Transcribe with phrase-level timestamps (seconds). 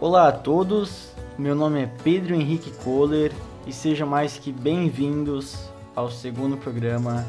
[0.00, 3.32] Olá a todos, meu nome é Pedro Henrique Kohler
[3.66, 7.26] e sejam mais que bem-vindos ao segundo programa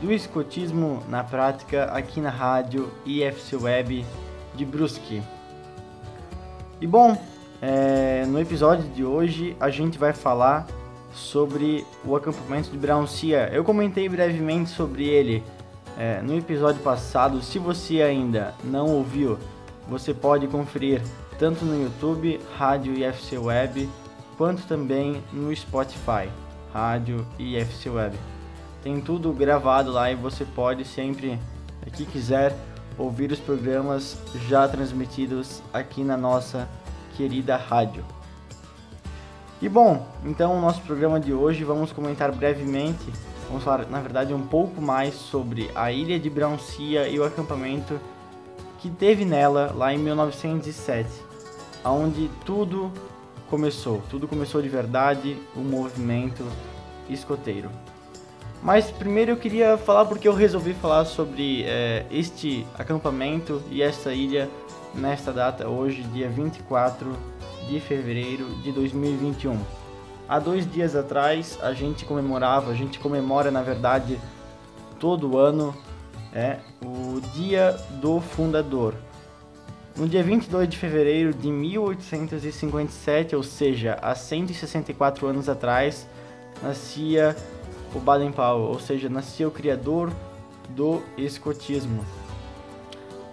[0.00, 4.06] do Escotismo na Prática aqui na rádio IFC Web
[4.54, 5.20] de Brusque.
[6.80, 7.20] E bom,
[7.60, 10.64] é, no episódio de hoje a gente vai falar
[11.12, 13.50] sobre o acampamento de Browncia.
[13.52, 15.42] Eu comentei brevemente sobre ele
[15.98, 17.42] é, no episódio passado.
[17.42, 19.36] Se você ainda não ouviu,
[19.88, 21.02] você pode conferir
[21.38, 23.88] tanto no YouTube, Rádio IFC Web,
[24.36, 26.30] quanto também no Spotify,
[26.72, 28.16] Rádio IFC Web.
[28.82, 31.38] Tem tudo gravado lá e você pode sempre
[31.92, 32.54] que quiser
[32.98, 34.16] ouvir os programas
[34.48, 36.68] já transmitidos aqui na nossa
[37.16, 38.04] querida rádio.
[39.60, 43.12] E bom, então o nosso programa de hoje vamos comentar brevemente,
[43.48, 47.98] vamos falar na verdade um pouco mais sobre a ilha de Brauncia e o acampamento
[48.78, 51.08] que teve nela lá em 1907,
[51.90, 52.90] onde tudo
[53.48, 56.44] começou, tudo começou de verdade, o movimento
[57.08, 57.70] escoteiro.
[58.62, 64.12] Mas primeiro eu queria falar porque eu resolvi falar sobre é, este acampamento e esta
[64.12, 64.48] ilha
[64.94, 67.14] nesta data, hoje, dia 24
[67.68, 69.58] de fevereiro de 2021.
[70.28, 74.18] Há dois dias atrás a gente comemorava, a gente comemora na verdade
[74.98, 75.74] todo ano
[76.32, 78.94] é o Dia do Fundador.
[79.96, 86.06] No dia 22 de fevereiro de 1857, ou seja, há 164 anos atrás,
[86.62, 87.34] nascia
[87.94, 90.12] o Baden-Powell, ou seja, nascia o criador
[90.68, 92.04] do escotismo.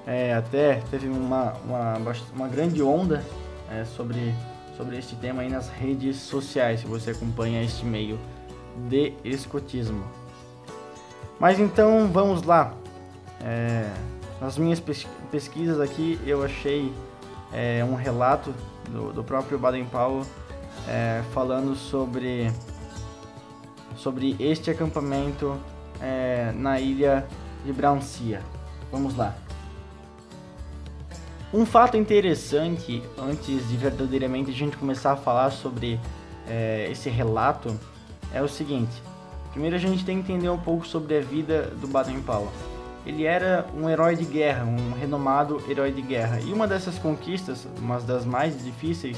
[0.08, 1.96] É, até teve uma, uma,
[2.34, 3.22] uma grande onda
[3.70, 4.34] é, sobre,
[4.78, 8.18] sobre este tema aí nas redes sociais, se você acompanha este meio
[8.90, 10.06] de escotismo.
[11.38, 12.74] Mas então vamos lá.
[13.42, 13.90] É,
[14.44, 14.84] nas minhas
[15.32, 16.92] pesquisas aqui eu achei
[17.54, 18.54] é, um relato
[18.90, 20.26] do, do próprio Baden-Powell
[20.86, 22.52] é, falando sobre,
[23.96, 25.58] sobre este acampamento
[26.02, 27.26] é, na ilha
[27.64, 28.42] de Browncia.
[28.92, 29.34] Vamos lá.
[31.54, 35.98] Um fato interessante, antes de verdadeiramente a gente começar a falar sobre
[36.92, 37.80] esse relato,
[38.34, 39.02] é o seguinte.
[39.52, 42.73] Primeiro a gente tem que entender um pouco sobre a vida do Baden-Powell.
[43.06, 46.40] Ele era um herói de guerra, um renomado herói de guerra.
[46.40, 49.18] E uma dessas conquistas, uma das mais difíceis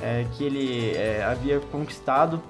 [0.00, 2.42] é, que ele é, havia conquistado,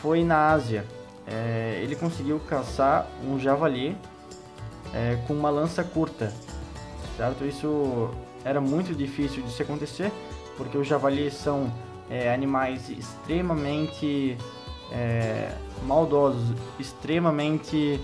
[0.00, 0.84] foi na Ásia.
[1.26, 3.96] É, ele conseguiu caçar um javali
[4.92, 6.32] é, com uma lança curta,
[7.16, 7.44] certo?
[7.44, 8.10] Isso
[8.44, 10.10] era muito difícil de se acontecer,
[10.56, 11.72] porque os javalis são
[12.10, 14.36] é, animais extremamente
[14.90, 15.52] é,
[15.86, 18.00] maldosos, extremamente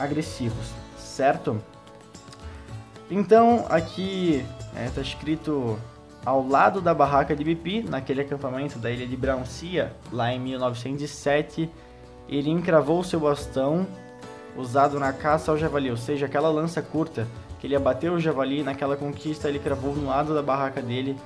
[0.00, 1.60] agressivos, certo?
[3.10, 4.44] Então aqui
[4.86, 5.78] está é, escrito
[6.24, 11.70] ao lado da barraca de Bipi, naquele acampamento da ilha de Brauncia, lá em 1907,
[12.28, 13.86] ele encravou seu bastão
[14.56, 17.26] usado na caça ao javali, ou seja, aquela lança curta
[17.58, 21.16] que ele abateu o javali naquela conquista, ele cravou no lado da barraca dele,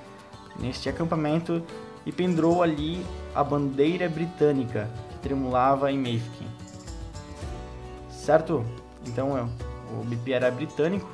[0.58, 1.62] neste acampamento,
[2.06, 6.63] e pendurou ali a bandeira britânica que tremulava em Mayfield.
[8.24, 8.64] Certo?
[9.06, 9.42] Então é,
[10.00, 11.06] o BP era britânico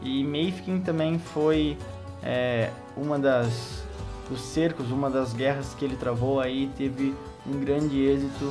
[0.00, 1.76] e Mayfield também foi
[2.22, 3.82] é, uma das
[4.26, 7.14] dos cercos, uma das guerras que ele travou aí teve
[7.46, 8.50] um grande êxito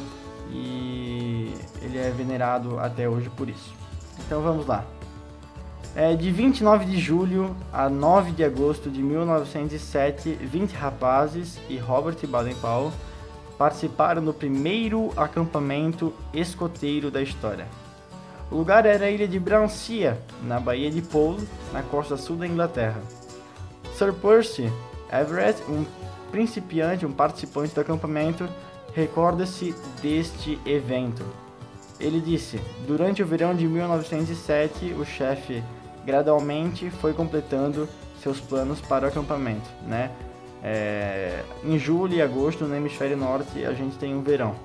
[0.52, 1.52] e
[1.82, 3.74] ele é venerado até hoje por isso.
[4.20, 4.86] Então vamos lá.
[5.96, 12.18] É, de 29 de julho a 9 de agosto de 1907, 20 rapazes e Robert
[12.28, 12.92] Baden-Powell
[13.58, 17.68] participaram do primeiro acampamento escoteiro da história.
[18.50, 22.48] O lugar era a ilha de Browncia, na Baía de Pole, na costa sul da
[22.48, 23.02] Inglaterra.
[23.98, 24.72] Sir Percy
[25.12, 25.86] Everett, um
[26.32, 28.48] principiante, um participante do acampamento,
[28.94, 31.26] recorda-se deste evento.
[32.00, 35.64] Ele disse: Durante o verão de 1907, o chefe
[36.06, 37.90] gradualmente foi completando
[38.22, 40.12] seus planos para o acampamento, né?
[40.64, 44.56] É, em julho e agosto no hemisfério norte a gente tem o verão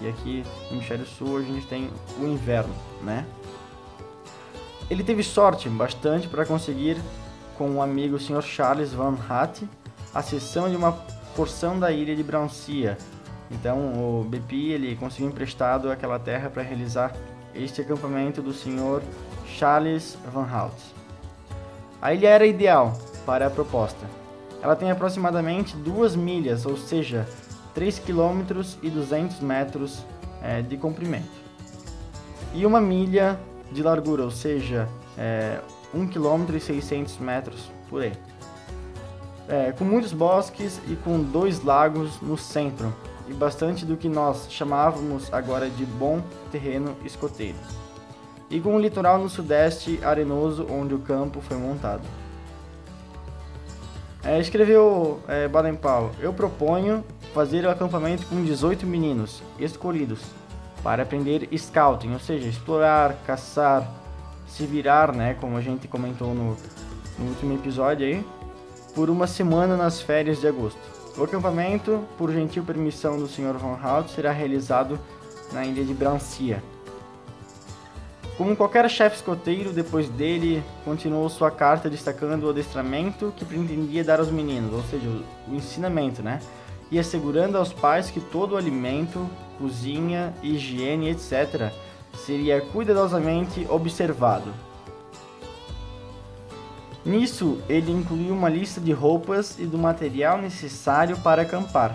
[0.00, 1.90] e aqui no hemisfério sul a gente tem
[2.20, 3.26] o inverno, né?
[4.90, 6.96] Ele teve sorte bastante para conseguir
[7.56, 8.42] com o amigo Sr.
[8.42, 9.62] Charles Van Hatt
[10.14, 10.92] a cessão de uma
[11.34, 12.96] porção da ilha de Browncia.
[13.50, 17.12] Então o BP ele conseguiu emprestado aquela terra para realizar
[17.54, 19.02] este acampamento do Sr.
[19.46, 20.76] Charles Van Hout.
[22.00, 22.92] A ilha era ideal
[23.24, 24.06] para a proposta.
[24.62, 27.28] Ela tem aproximadamente 2 milhas, ou seja,
[27.74, 30.04] 3 km e 200 metros
[30.42, 31.28] é, de comprimento.
[32.54, 33.38] E uma milha
[33.70, 34.88] de largura, ou seja,
[35.18, 35.60] é,
[35.94, 38.12] 1 km e 600 metros por aí.
[39.48, 42.92] é, com muitos bosques e com dois lagos no centro,
[43.28, 46.20] e bastante do que nós chamávamos agora de bom
[46.50, 47.56] terreno escoteiro.
[48.50, 52.02] E com um litoral no sudeste arenoso onde o campo foi montado.
[54.26, 60.20] É, escreveu é, Baden-Powell, eu proponho fazer o acampamento com 18 meninos escolhidos
[60.82, 63.88] para aprender scouting, ou seja, explorar, caçar,
[64.48, 66.56] se virar, né, como a gente comentou no,
[67.16, 68.26] no último episódio aí,
[68.96, 70.80] por uma semana nas férias de agosto.
[71.16, 73.56] O acampamento, por gentil permissão do Sr.
[73.56, 74.98] Von Hout, será realizado
[75.52, 76.60] na ilha de Brancia,
[78.36, 84.20] como qualquer chefe escoteiro, depois dele continuou sua carta destacando o adestramento que pretendia dar
[84.20, 85.08] aos meninos, ou seja,
[85.48, 86.40] o ensinamento, né?
[86.90, 89.26] E assegurando aos pais que todo o alimento,
[89.58, 91.72] cozinha, higiene, etc.,
[92.26, 94.52] seria cuidadosamente observado.
[97.02, 101.94] Nisso, ele incluiu uma lista de roupas e do material necessário para acampar.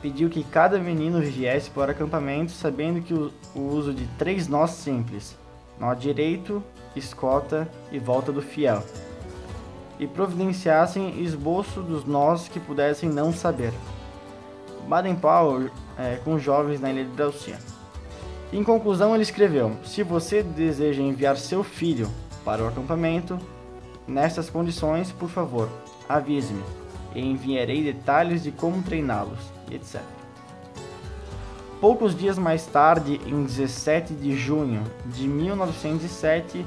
[0.00, 4.46] Pediu que cada menino viesse para o acampamento sabendo que o, o uso de três
[4.46, 5.36] nós simples
[5.78, 6.62] nó direito,
[6.94, 8.82] escota e volta do fiel,
[9.98, 13.72] e providenciassem esboço dos nós que pudessem não saber.
[14.88, 17.58] Baden-Powell é, com jovens na ilha de Dalcia.
[18.52, 22.10] Em conclusão, ele escreveu: Se você deseja enviar seu filho
[22.44, 23.38] para o acampamento,
[24.06, 25.68] nestas condições, por favor,
[26.08, 26.62] avise-me
[27.14, 29.38] e enviarei detalhes de como treiná-los,
[29.70, 30.02] etc.
[31.84, 36.64] Poucos dias mais tarde, em 17 de junho de 1907,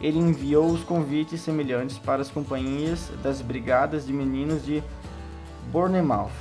[0.00, 4.82] ele enviou os convites semelhantes para as companhias das Brigadas de Meninos de
[5.70, 6.32] Bournemouth,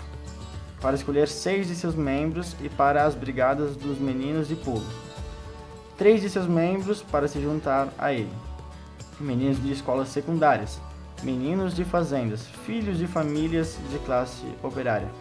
[0.81, 4.87] para escolher seis de seus membros e para as Brigadas dos Meninos de Pulo.
[5.95, 8.33] Três de seus membros para se juntar a ele.
[9.19, 10.81] Meninos de escolas secundárias,
[11.21, 15.11] meninos de fazendas, filhos de famílias de classe operária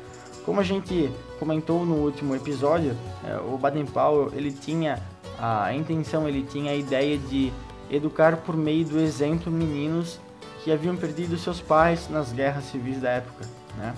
[0.45, 5.03] como a gente comentou no último episódio, é, o Baden-Powell ele tinha
[5.39, 7.53] a intenção, ele tinha a ideia de
[7.91, 10.19] educar por meio do exemplo meninos
[10.63, 13.47] que haviam perdido seus pais nas guerras civis da época.
[13.77, 13.95] Né?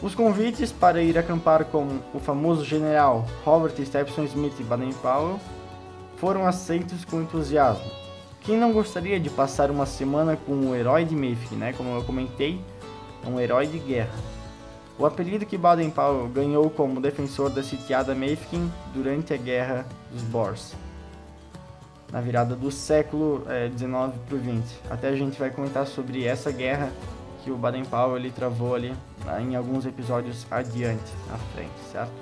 [0.00, 5.40] Os convites para ir acampar com o famoso general Robert Stephenson Smith Baden-Powell
[6.16, 7.90] foram aceitos com entusiasmo.
[8.40, 11.72] Quem não gostaria de passar uma semana com o herói de Mayfield, né?
[11.72, 12.60] Como eu comentei,
[13.26, 14.14] um herói de guerra.
[14.98, 20.74] O apelido que Baden-Powell ganhou como defensor da sitiada Mafeking durante a Guerra dos Boers,
[22.10, 23.44] na virada do século
[23.76, 23.90] XIX
[24.26, 24.80] para o XX.
[24.90, 26.90] Até a gente vai comentar sobre essa guerra
[27.44, 28.92] que o Baden-Powell ele travou ali
[29.24, 32.12] né, em alguns episódios adiante, à frente, certo?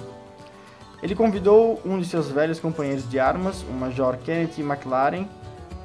[1.02, 5.26] Ele convidou um de seus velhos companheiros de armas, o Major Kenneth McLaren,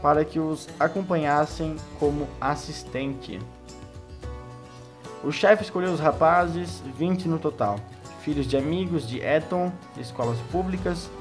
[0.01, 3.39] para que os acompanhassem como assistente.
[5.23, 7.79] O chefe escolheu os rapazes, 20 no total,
[8.21, 11.11] filhos de amigos de Eton, escolas públicas,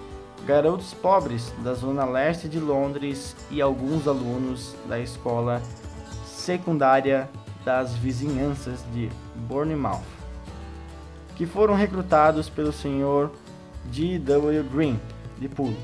[0.47, 5.61] garotos pobres da zona leste de Londres e alguns alunos da escola
[6.25, 7.29] secundária
[7.63, 9.11] das vizinhanças de
[9.47, 10.01] Bournemouth,
[11.37, 13.31] que foram recrutados pelo senhor
[13.93, 14.19] G.
[14.19, 14.63] W.
[14.65, 14.99] Green
[15.39, 15.77] de Poole,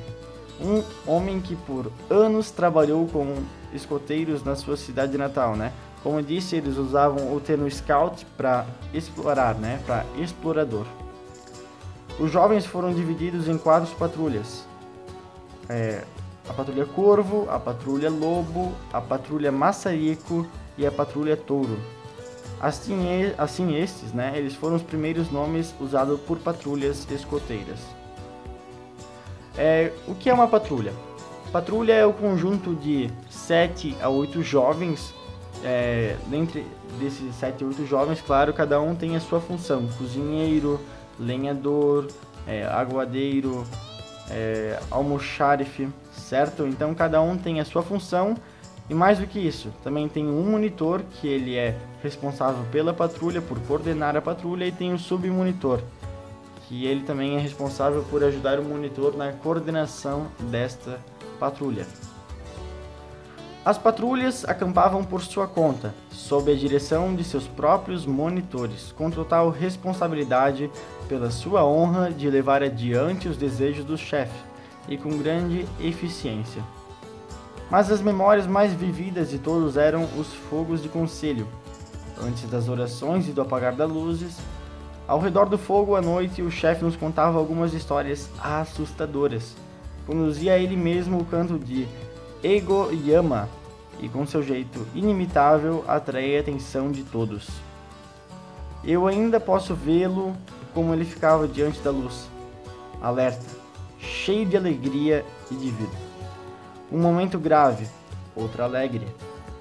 [0.58, 3.42] um homem que por anos trabalhou com
[3.72, 5.72] escoteiros na sua cidade natal, né?
[6.02, 10.86] Como disse, eles usavam o termo scout para explorar, né, para explorador.
[12.18, 14.64] Os jovens foram divididos em quatro patrulhas.
[15.68, 16.04] É,
[16.48, 20.46] a patrulha Corvo, a patrulha Lobo, a patrulha Maçarico
[20.78, 21.76] e a patrulha Touro.
[22.60, 27.80] Assim, assim estes, né, eles foram os primeiros nomes usados por patrulhas escoteiras.
[29.58, 30.92] É, o que é uma patrulha?
[31.56, 35.14] Patrulha é o conjunto de 7 a 8 jovens
[35.64, 36.66] é, dentre
[36.98, 40.78] desses 7, 8 jovens, claro, cada um tem a sua função: cozinheiro,
[41.18, 42.08] lenhador,
[42.46, 43.66] é, aguadeiro,
[44.28, 46.66] é, almoxarife, certo?
[46.66, 48.36] Então cada um tem a sua função.
[48.90, 53.40] E mais do que isso, também tem um monitor que ele é responsável pela patrulha,
[53.40, 55.80] por coordenar a patrulha e tem o submonitor
[56.68, 61.00] que ele também é responsável por ajudar o monitor na coordenação desta
[61.38, 61.86] patrulha.
[63.64, 69.50] As patrulhas acampavam por sua conta, sob a direção de seus próprios monitores, com total
[69.50, 70.70] responsabilidade
[71.08, 74.38] pela sua honra de levar adiante os desejos do chefe
[74.88, 76.62] e com grande eficiência.
[77.68, 81.48] Mas as memórias mais vividas de todos eram os fogos de conselho,
[82.22, 84.36] antes das orações e do apagar das luzes.
[85.08, 89.54] Ao redor do fogo à noite, o chefe nos contava algumas histórias assustadoras.
[90.04, 91.86] Conduzia ele mesmo o canto de
[92.42, 93.48] Ego Yama
[94.00, 97.48] e com seu jeito inimitável atraía a atenção de todos.
[98.84, 100.34] Eu ainda posso vê-lo
[100.74, 102.28] como ele ficava diante da luz,
[103.00, 103.46] alerta,
[103.98, 105.96] cheio de alegria e de vida.
[106.90, 107.86] Um momento grave,
[108.34, 109.06] outro alegre,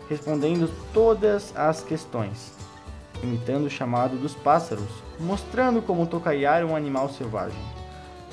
[0.09, 2.51] respondendo todas as questões,
[3.23, 7.59] imitando o chamado dos pássaros, mostrando como tocaiar um animal selvagem,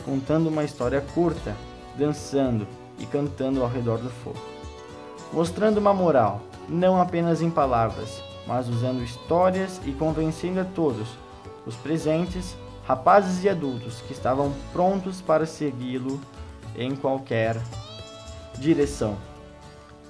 [0.04, 1.54] contando uma história curta,
[1.96, 2.66] dançando
[2.98, 4.40] e cantando ao redor do fogo,
[5.32, 11.08] mostrando uma moral, não apenas em palavras, mas usando histórias e convencendo a todos,
[11.66, 16.20] os presentes, rapazes e adultos, que estavam prontos para segui-lo
[16.76, 17.56] em qualquer
[18.58, 19.16] direção.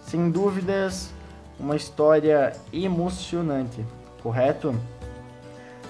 [0.07, 1.11] Sem dúvidas,
[1.59, 3.85] uma história emocionante,
[4.23, 4.75] correto?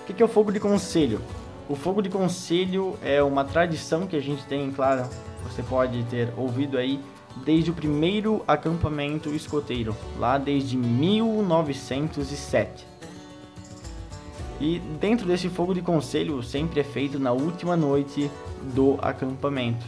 [0.08, 1.20] O que é o fogo de conselho?
[1.68, 5.08] O fogo de conselho é uma tradição que a gente tem, claro,
[5.44, 7.00] você pode ter ouvido aí
[7.44, 12.86] desde o primeiro acampamento escoteiro, lá desde 1907.
[14.60, 18.30] E dentro desse fogo de conselho sempre é feito na última noite
[18.74, 19.84] do acampamento.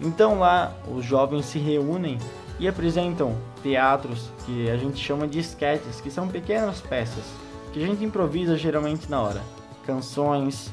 [0.00, 2.18] Então lá os jovens se reúnem
[2.58, 7.45] e apresentam teatros que a gente chama de sketches, que são pequenas peças
[7.76, 9.42] que a gente improvisa geralmente na hora.
[9.84, 10.72] Canções,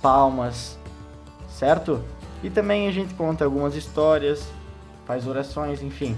[0.00, 0.78] palmas,
[1.46, 2.02] certo?
[2.42, 4.48] E também a gente conta algumas histórias,
[5.06, 6.16] faz orações, enfim.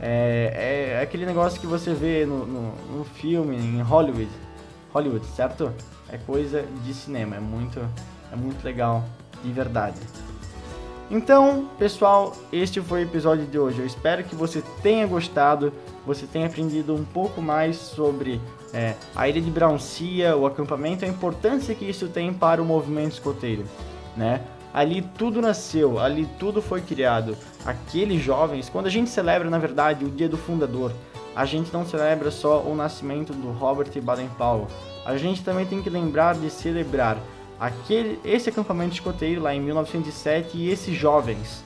[0.00, 4.30] É, é aquele negócio que você vê no, no, no, filme, em Hollywood.
[4.90, 5.70] Hollywood, certo?
[6.08, 7.78] É coisa de cinema, é muito,
[8.32, 9.04] é muito legal,
[9.44, 10.00] de verdade.
[11.10, 13.80] Então, pessoal, este foi o episódio de hoje.
[13.80, 15.74] Eu espero que você tenha gostado,
[16.06, 18.40] você tenha aprendido um pouco mais sobre
[18.72, 23.12] é, a ilha de Brauncia, o acampamento, a importância que isso tem para o movimento
[23.12, 23.64] escoteiro,
[24.16, 24.42] né?
[24.74, 27.36] Ali tudo nasceu, ali tudo foi criado.
[27.64, 30.92] Aqueles jovens, quando a gente celebra, na verdade, o dia do fundador,
[31.36, 34.66] a gente não celebra só o nascimento do Robert Baden-Powell.
[35.04, 37.18] A gente também tem que lembrar de celebrar
[37.60, 41.62] aquele, esse acampamento escoteiro lá em 1907 e esses jovens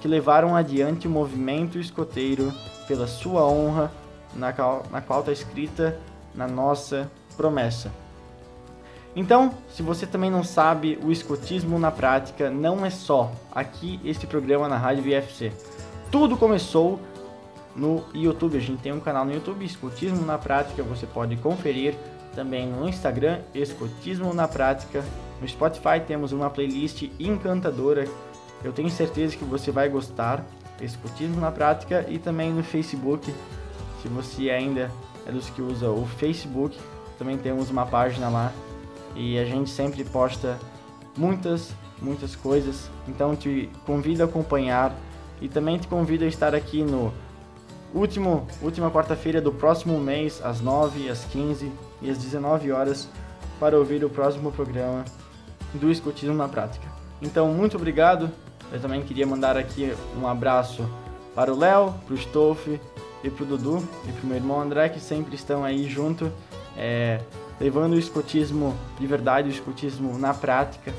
[0.00, 2.52] que levaram adiante o movimento escoteiro
[2.88, 3.92] pela sua honra,
[4.34, 5.98] na qual está escrita
[6.34, 7.90] na nossa promessa.
[9.14, 14.26] Então, se você também não sabe, o escotismo na prática não é só aqui este
[14.26, 15.52] programa na Rádio VFC.
[16.12, 17.00] Tudo começou
[17.74, 18.56] no YouTube.
[18.56, 21.94] A gente tem um canal no YouTube, Escotismo na Prática, você pode conferir
[22.34, 25.04] também no Instagram, Escotismo na Prática.
[25.40, 28.06] No Spotify temos uma playlist encantadora.
[28.62, 30.44] Eu tenho certeza que você vai gostar.
[30.80, 33.32] Escotismo na Prática e também no Facebook.
[34.00, 34.90] Se você ainda
[35.26, 36.78] é dos que usa o Facebook,
[37.18, 38.52] também temos uma página lá
[39.14, 40.58] e a gente sempre posta
[41.16, 42.90] muitas, muitas coisas.
[43.06, 44.94] Então te convido a acompanhar
[45.40, 47.12] e também te convido a estar aqui no
[47.94, 53.08] último última quarta-feira do próximo mês, às 9, às 15 e às 19 horas,
[53.58, 55.04] para ouvir o próximo programa
[55.74, 56.88] do Escutismo na Prática.
[57.20, 58.30] Então, muito obrigado.
[58.72, 60.88] Eu também queria mandar aqui um abraço
[61.34, 62.66] para o Léo, para o Stolf
[63.22, 66.30] e para o Dudu e para o meu irmão André, que sempre estão aí junto.
[66.76, 67.20] É,
[67.60, 70.92] levando o escotismo de verdade, o escotismo na prática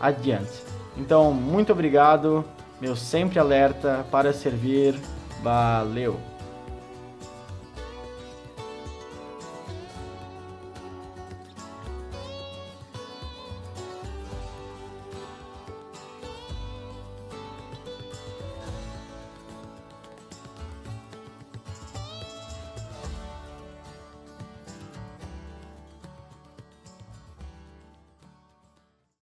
[0.00, 0.62] adiante.
[0.96, 2.44] Então, muito obrigado,
[2.80, 4.98] meu sempre alerta para servir.
[5.42, 6.35] Valeu!